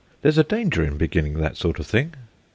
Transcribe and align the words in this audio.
There's 0.23 0.39
a 0.39 0.43
danger 0.43 0.83
in 0.83 0.97
beginning 0.97 1.35
that 1.35 1.57
sort 1.57 1.77
of 1.77 1.85
thing." 1.85 2.15